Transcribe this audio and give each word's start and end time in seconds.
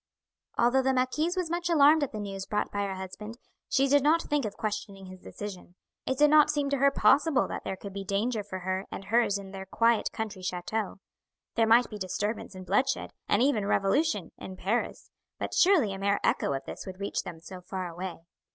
Although 0.57 0.81
the 0.81 0.95
marquise 0.95 1.37
was 1.37 1.51
much 1.51 1.69
alarmed 1.69 2.01
at 2.01 2.11
the 2.11 2.19
news 2.19 2.47
brought 2.47 2.71
by 2.71 2.79
her 2.85 2.95
husband 2.95 3.37
she 3.69 3.87
did 3.87 4.01
not 4.01 4.23
think 4.23 4.45
of 4.45 4.57
questioning 4.57 5.05
his 5.05 5.19
decision. 5.21 5.75
It 6.07 6.17
did 6.17 6.31
not 6.31 6.49
seem 6.49 6.71
to 6.71 6.77
her 6.79 6.89
possible 6.89 7.47
that 7.49 7.63
there 7.63 7.75
could 7.77 7.93
be 7.93 8.03
danger 8.03 8.41
for 8.43 8.61
her 8.61 8.87
and 8.91 9.03
hers 9.05 9.37
in 9.37 9.51
their 9.51 9.67
quiet 9.67 10.11
country 10.11 10.41
chateau. 10.41 10.95
There 11.53 11.67
might 11.67 11.91
be 11.91 11.99
disturbance 11.99 12.55
and 12.55 12.65
bloodshed, 12.65 13.11
and 13.29 13.43
even 13.43 13.67
revolution, 13.67 14.31
in 14.39 14.55
Paris; 14.57 15.11
but 15.37 15.53
surely 15.53 15.93
a 15.93 15.99
mere 15.99 16.19
echo 16.23 16.51
of 16.53 16.65
this 16.65 16.87
would 16.87 16.99
reach 16.99 17.21
them 17.21 17.39
so 17.39 17.61
far 17.61 17.87
away. 17.87 18.21